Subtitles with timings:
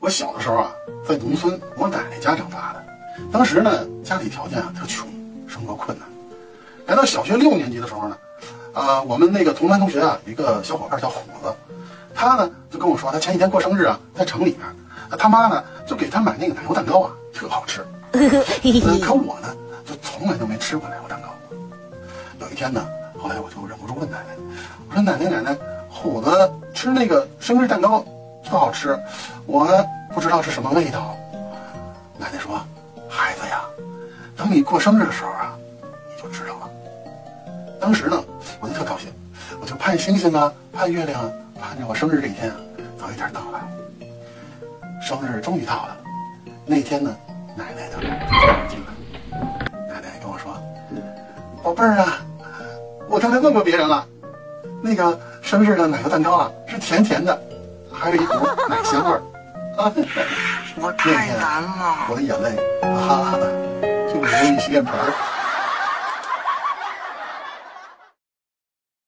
[0.00, 0.72] 我小的时候啊，
[1.06, 2.82] 在农村我奶奶家长大的，
[3.32, 5.06] 当时呢家里条件啊特穷，
[5.46, 6.08] 生活困难。
[6.86, 8.16] 来到小学六年级的时候呢，
[8.72, 11.54] 啊，我们那个同班同学啊，一个小伙伴叫虎子，
[12.14, 14.60] 他呢就跟我说，他前几天过生日啊，在城里面，
[15.18, 17.86] 他妈呢就给他买那个奶油蛋糕啊，特好吃。
[18.10, 19.54] 可我呢，
[19.86, 21.28] 就从来都没吃过奶油蛋糕。
[22.40, 22.84] 有一天呢，
[23.16, 24.36] 后来我就忍不住问奶奶，
[24.88, 25.56] 我说奶奶奶奶，
[26.02, 28.02] 虎子吃那个生日蛋糕
[28.42, 28.98] 特好吃，
[29.44, 29.68] 我
[30.14, 31.14] 不知道是什么味道。
[32.16, 32.58] 奶奶说，
[33.06, 33.60] 孩子呀，
[34.34, 36.70] 等你过生日的时候啊，你就知道了。
[37.78, 38.24] 当时呢，
[38.60, 39.12] 我就特高兴，
[39.60, 42.56] 我就盼星星啊，盼月亮，盼着我生日这一天啊，
[42.98, 43.60] 早一点到来。
[45.02, 45.96] 生日终于到了，
[46.64, 47.14] 那天呢，
[47.54, 49.38] 奶奶呢就进来，
[49.86, 50.56] 奶奶跟我说
[51.62, 52.24] ：“宝贝儿啊，
[53.06, 54.06] 我刚才问过别人了，
[54.80, 57.38] 那个生日的奶油蛋糕啊是甜甜的，
[57.92, 58.34] 还有一股
[58.68, 59.22] 奶香味儿。”
[59.78, 59.92] 啊，
[60.76, 62.06] 我太难了。
[62.10, 63.50] 我的眼泪哈哈的
[64.12, 65.12] 就流一洗脸盆儿。